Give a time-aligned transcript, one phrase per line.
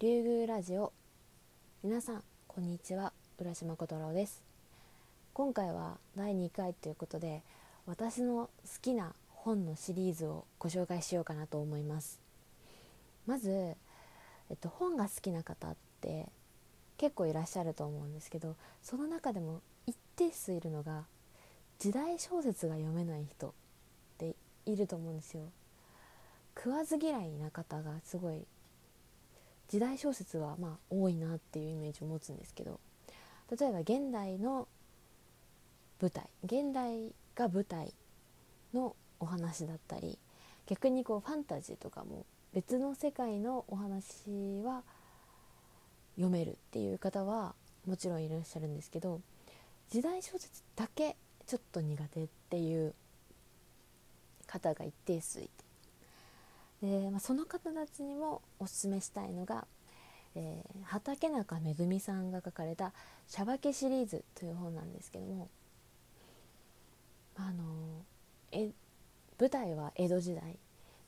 [0.00, 0.92] 竜宮ラジオ。
[1.82, 3.12] 皆さんこんにちは。
[3.36, 4.44] 浦島小太郎です。
[5.34, 7.42] 今回は第2回ということで
[7.84, 8.50] 私の好
[8.80, 12.20] きな本のシリーズをご紹介しようかなと思います。
[13.26, 16.28] まず、えっと、本が好きな方って
[16.96, 18.54] 結構いらっしゃると思うんですけど
[18.84, 21.06] その中でも一定数いるのが
[21.80, 23.50] 時代小説が読めない人っ
[24.16, 25.42] ていると思うんですよ。
[26.56, 28.46] 食わず嫌いな方がすごい
[29.68, 32.80] 時代小説はまあ多いなっていうイメージを持つんですけど
[33.58, 34.66] 例えば現代の
[36.00, 37.92] 舞台現代が舞台
[38.72, 40.18] のお話だったり
[40.66, 42.24] 逆にこうファンタジーとかも
[42.54, 44.82] 別の世界のお話は
[46.16, 47.54] 読めるっていう方は
[47.86, 49.20] もちろんいらっしゃるんですけど
[49.90, 52.94] 時代小説だけちょっと苦手っていう
[54.46, 55.50] 方が一定数いて
[56.82, 59.66] で、まあ、その方たちにもおすすめしたいのが、
[60.34, 62.92] えー、畠中めぐみさんが書かれた
[63.26, 65.48] 「しゃばけシリーズ」という本なんですけども
[67.36, 67.64] あの
[68.52, 68.70] え
[69.38, 70.58] 舞台は江戸時代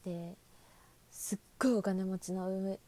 [0.05, 0.37] で
[1.11, 2.79] すっごいお金持ちの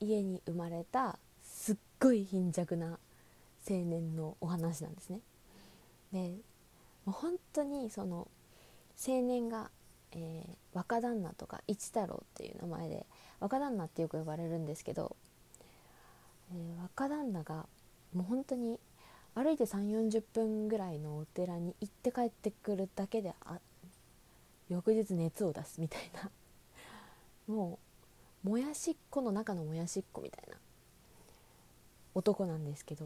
[0.00, 2.98] 家に生まれたすっごい貧弱な
[3.68, 5.20] 青年のお話なんですね。
[6.12, 6.18] で
[7.04, 8.28] もう本当にその
[9.06, 9.70] 青年が
[10.20, 13.06] えー、若旦那とか一太郎っていう名前で
[13.40, 15.16] 若旦那ってよく呼ばれるんですけど、
[16.52, 17.66] えー、若旦那が
[18.14, 18.78] もう本当に
[19.34, 23.58] 歩いて3 4 0分ぐらいのお寺に行って帰ってくるだけであ
[24.68, 26.30] 翌日熱を出すみたいな。
[27.46, 27.78] も
[28.44, 30.56] うもやしっこの中のもやしっこみたいな
[32.14, 33.04] 男なんですけど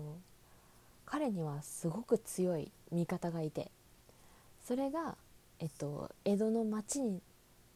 [1.05, 3.71] 彼にはすごく強い味方がいて
[4.65, 5.17] それが
[5.59, 7.21] えっと、江戸の町に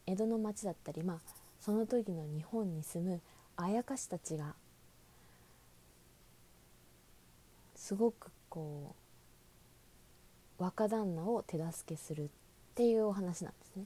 [0.05, 1.19] 江戸の町だったり、まあ、
[1.59, 3.21] その時の日本に住む
[3.55, 4.55] あやかしたちが
[7.75, 8.95] すごくこ
[10.59, 12.27] う若旦那を手助けするっ
[12.75, 13.85] ていうお話なんですね。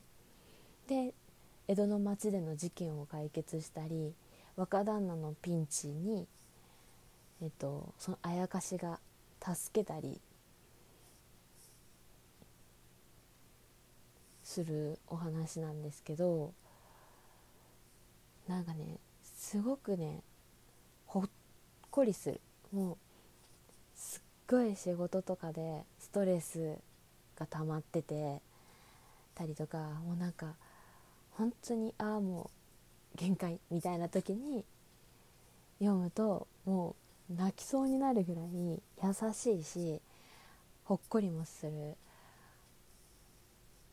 [0.88, 1.14] で
[1.68, 4.14] 江戸の町での事件を解決したり
[4.56, 6.28] 若旦那のピンチに、
[7.42, 9.00] えっと、そのあやかしが
[9.42, 10.20] 助けたり
[14.56, 16.54] するお話なんですけど
[18.48, 19.00] なんかね
[19.38, 20.22] すごくね
[21.08, 21.30] ほっ
[21.92, 22.40] こりする。
[22.72, 22.98] もう
[23.96, 26.78] すっごい仕事とかでストレス
[27.38, 28.40] が溜まってて
[29.34, 30.54] たりとかもうなんか
[31.32, 32.50] 本当にああも
[33.14, 34.64] う限界みたいな時に
[35.80, 36.96] 読むとも
[37.30, 40.02] う泣きそうになるぐらい優しいし
[40.86, 41.98] ほっこりもする。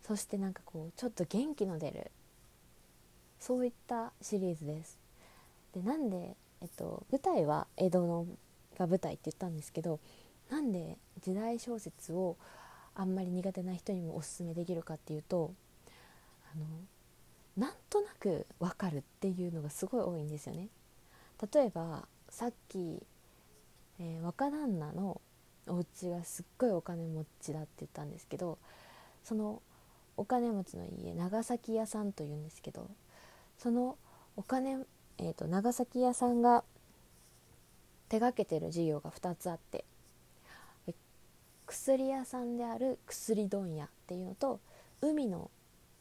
[0.07, 2.11] そしてなんかこうちょっと元気の出る
[3.39, 4.99] そういったシリーズです
[5.75, 8.27] でなんで、えっと、舞台は江戸の
[8.79, 10.01] が舞台って言ったんですけど
[10.51, 12.37] なんで時代小説を
[12.95, 15.55] あんまり苦手な人にもおすすめできるかっていうと
[16.55, 16.67] あの
[17.57, 20.69] なんとなくわかるっていうのがすごい多いんですよね。
[21.53, 23.03] 例えばさっき、
[23.99, 25.21] えー、若旦那の
[25.67, 28.59] お家がすっごいお金持ちだって言ったんですけど
[29.25, 29.61] その
[30.17, 32.91] お金持ちの家長崎屋さんというんですけど
[33.59, 33.97] その
[34.37, 34.79] お金、
[35.19, 36.65] えーと、長崎屋さんが
[38.09, 39.85] 手がけてる事業が2つあって
[41.67, 44.61] 薬屋さんである薬問屋っていうのと
[45.01, 45.51] 海の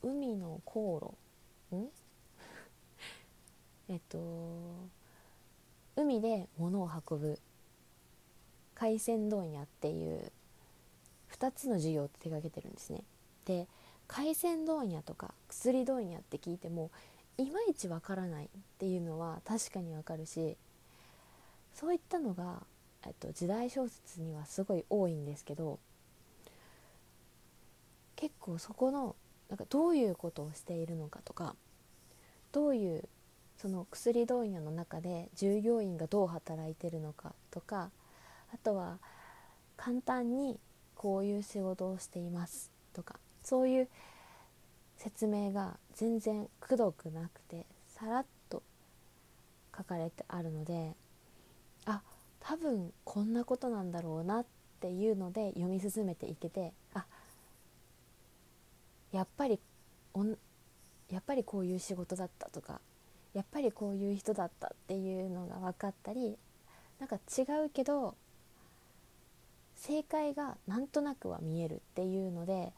[0.03, 1.15] 海の航
[1.71, 1.89] 路ん？
[3.87, 4.19] えっと
[5.95, 7.39] 海で物を運ぶ
[8.75, 10.31] 海鮮問屋っていう
[11.31, 13.03] 2つの事業を手がけてるんですね。
[13.45, 13.67] で
[14.13, 16.91] 海鮮問屋とか薬問屋って聞いても
[17.37, 20.57] いまいちわからないっていうのは確かにわかるし
[21.73, 22.61] そういったのが、
[23.05, 25.79] えっと、時代小説にはすごい多いんですけど
[28.17, 29.15] 結構そこの
[29.49, 31.55] なんかどういうことをしているのかとか
[32.51, 33.05] どういう
[33.57, 37.91] その薬問屋の中で従業員がどう働いてるのかとか
[38.53, 38.97] あとは
[39.77, 40.59] 簡単に
[40.95, 43.15] こういう仕事をしていますとか
[43.51, 43.89] そういう
[44.95, 48.63] 説明が全然くどくなくてさらっと
[49.77, 50.95] 書かれてあるので
[51.85, 52.01] あ
[52.39, 54.45] 多分こんなことなんだろうなっ
[54.79, 57.03] ていうので読み進めていけてあ
[59.11, 59.59] やっぱり
[60.13, 60.37] おん
[61.09, 62.79] やっぱりこういう仕事だったとか
[63.33, 66.37] やっぱりこういう人だったっていうのが分かったり
[67.01, 68.15] なんか違うけど
[69.75, 72.71] 正解がなんとなくは見えるっていうので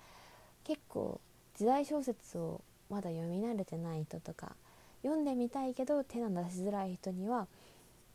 [0.64, 1.20] 結構
[1.56, 4.56] 時代小説をまだ読み慣れてない人とか
[5.02, 7.48] 読んでみたいけど手の出しづらい人には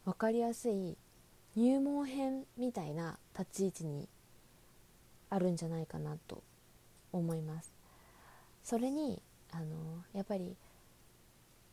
[0.05, 0.97] 分かりやすい
[1.56, 4.09] 入門編みたいな立ち位置に
[5.31, 6.43] あるんじゃないかなと
[7.12, 7.73] 思います。
[8.65, 9.21] それに
[9.53, 9.67] あの
[10.15, 10.56] やっぱり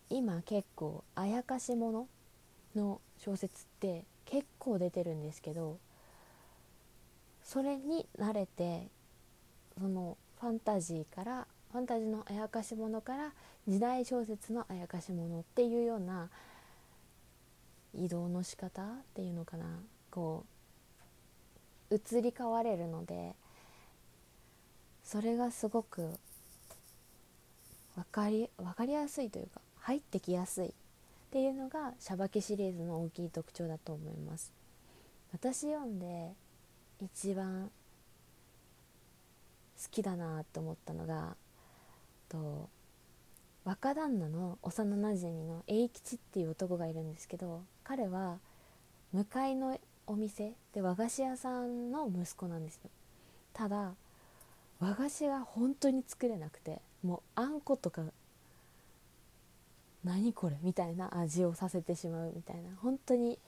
[0.10, 2.08] 今結構あやかしもの
[2.76, 5.78] の小説って結構出てるんですけど
[7.44, 8.88] それに慣れて
[9.80, 13.32] そのファンタジーからファンタジーのあやかしものから
[13.68, 16.30] 時代小説のあやかしものっていうような
[17.94, 19.66] 移動の仕方っていうのかな。
[20.12, 20.46] こ
[21.90, 23.34] う移り変われるので
[25.04, 26.10] それがすごく
[27.96, 30.72] 分かり分かりやすいというか入ってきやすいっ
[31.32, 34.52] ていうのがシャバケシリーズの大きい特徴だと思います。
[35.32, 36.32] 私読んで
[37.02, 37.70] 一番
[39.90, 41.36] きだなと思ったのが
[42.30, 42.70] と
[43.64, 48.38] 若旦那の幼なじみの栄吉っていう男がいるんですけど彼は
[49.12, 49.78] 向かいの
[50.08, 52.90] お店で和菓子屋さんの息子なんですよ。
[53.54, 53.94] ただ
[54.80, 58.04] 和菓子が本当に作れなくてもうあんことか
[60.04, 62.70] 何これみたいな味をさせてしまうみたいな。
[62.82, 63.40] 本当に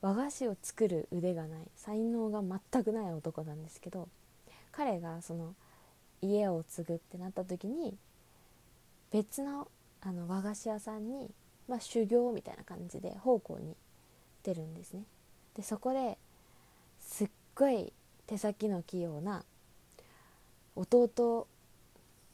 [0.00, 4.08] 和菓子を作る腕がない才能が全くない男なんですけど
[4.76, 5.54] 彼がその
[6.20, 7.96] 家を継ぐってなった時に
[9.10, 9.68] 別の
[10.02, 11.30] あの和菓子屋さんに、
[11.66, 13.74] まあ、修行みたいな感じで奉公に
[14.44, 15.02] 出るんですね。
[15.56, 16.18] でそこで
[17.00, 17.92] すっごい
[18.26, 19.42] 手先の器用な
[20.76, 21.46] 弟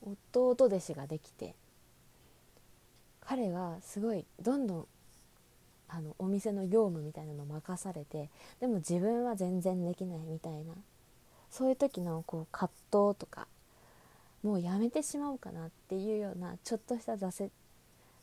[0.02, 1.54] 弟弟子ができて
[3.20, 4.86] 彼がすごいどんどん
[5.88, 8.28] あのお店の業務みたいなの任されて
[8.60, 10.74] でも自分は全然できないみたいな
[11.52, 13.46] そういう時のこう葛藤とか
[14.42, 17.52] もうやめてしまおうかなっていうようなちょっとした挫折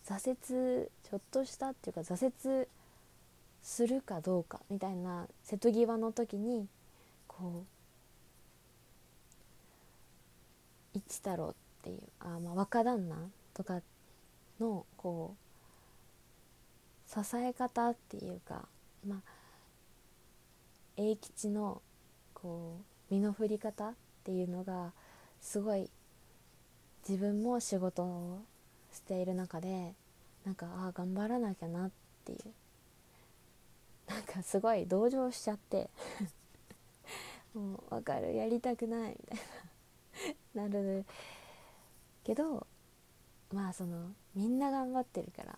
[0.04, 2.68] 挫折ちょっとしたっていうか挫折
[3.62, 6.68] するかどうかみたいな瀬戸際の時に
[7.28, 7.66] こ
[10.96, 11.54] う一太郎っ
[11.84, 13.16] ていうあ、まあ、若旦那
[13.54, 13.82] とか
[14.60, 15.36] のこ
[17.08, 18.68] う支え方っていうか
[19.08, 19.20] まあ
[20.98, 21.84] 栄吉の
[22.34, 24.92] こう身の振り方っていうのが
[25.42, 25.90] すごい
[27.08, 28.42] 自分も仕事を
[28.92, 29.94] している中で
[30.46, 31.92] なんかああ頑張らなきゃなっ
[32.26, 32.40] ていう。
[34.08, 35.90] なんかすごい同情しちゃって。
[37.54, 38.36] もう分かる。
[38.36, 39.12] やりたくない。
[39.12, 39.40] みたい
[40.56, 40.64] な。
[40.64, 41.06] なる
[42.24, 42.68] けど
[43.54, 45.58] まあそのみんな頑張ってるから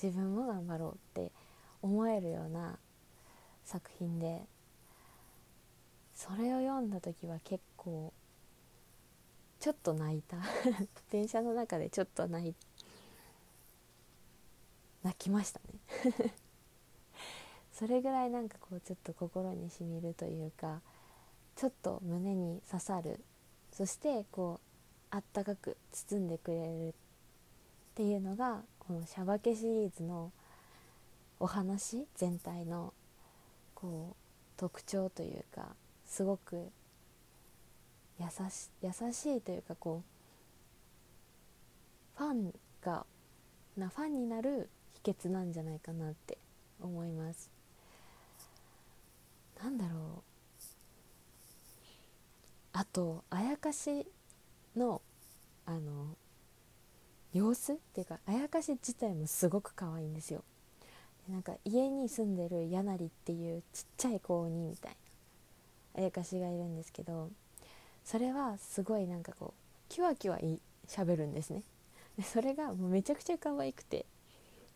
[0.00, 1.30] 自分も頑張ろうって
[1.82, 2.78] 思えるような
[3.64, 4.42] 作品で
[6.20, 8.12] それを読んだ時は結構
[9.58, 10.36] ちょっと泣いた。
[11.10, 12.54] 電車の中でちょっと泣い
[15.02, 16.34] 泣きましたね。
[17.72, 20.82] それぐらいなんかこうちょっと心にしみるというか
[21.56, 23.24] ちょっと胸に刺さる。
[23.72, 24.66] そしてこう
[25.08, 26.92] あったかく包んでくれるっ
[27.94, 30.32] ていうのがこの「シャバケ」シリーズの
[31.38, 32.92] お話全体の
[33.74, 34.16] こう
[34.58, 35.74] 特徴というか
[36.10, 36.70] すごく
[38.18, 40.02] 優し優しいというかこ
[42.18, 42.52] うファン
[42.82, 43.06] が
[43.76, 44.68] なファンになる
[45.04, 46.36] 秘訣なんじゃないかなって
[46.82, 47.48] 思います。
[49.62, 50.22] なんだろう。
[52.72, 54.06] あとあやかし
[54.76, 55.00] の
[55.64, 56.16] あの
[57.32, 60.42] 様子っていうかあやかし自体もすごく可愛いんですよ。
[61.28, 64.96] なんか家に住んでるやなりっていうちっちゃい子鬼みたい
[65.96, 67.30] あやかしがいるんですけど
[68.04, 71.62] それはすごいなんかこうキュワキュワしゃべるんですね。
[72.16, 74.06] でそれがもうめちゃくちゃ可愛くて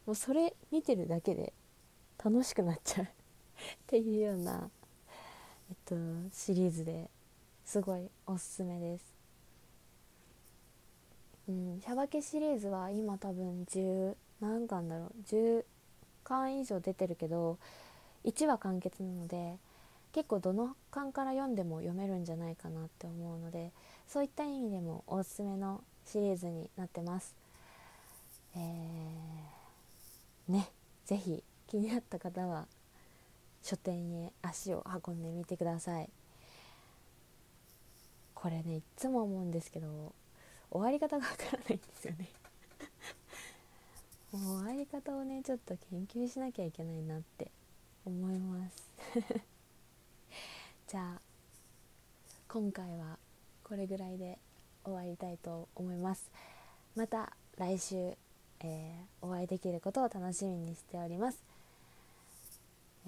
[0.06, 1.52] もうそれ見てるだけで
[2.22, 3.04] 楽しくなっちゃう。
[3.06, 3.08] っ
[3.86, 4.70] ていうような、
[5.70, 5.94] えっと、
[6.32, 7.08] シリーズで
[7.64, 9.14] すごいおすすめです。
[11.48, 15.12] うん、シャバケシリーズは今多分10何巻だろう。
[15.26, 15.64] 10
[16.24, 17.58] 巻以上出てるけど
[18.24, 19.56] 1話完結なので
[20.14, 23.72] 結構どの巻から読んでも読めるんじゃないかなって思うので
[24.06, 27.34] そういった意味でもおすすめのシリーズになってます。
[28.56, 30.70] えー、ね
[31.04, 32.68] 是非気になった方は
[33.64, 36.08] 書店へ足を運んでみてください。
[38.34, 40.12] これねいっつも思うんですけど
[40.70, 42.28] 終わり方がわからないんですよね
[44.30, 47.50] もう終わり方をねちょっと研究しなきゃいけないなって
[48.04, 48.84] 思います
[50.94, 51.20] じゃあ
[52.46, 53.18] 今回は
[53.64, 54.38] これぐらいで
[54.84, 56.30] 終わりたいと思います。
[56.94, 57.96] また来週、
[58.60, 61.42] えー、お会いできることを楽しみにしております。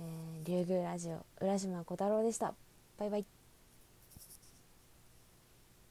[0.01, 2.55] えー、竜宮ラジオ浦島小太郎でした。
[2.99, 3.36] バイバイ。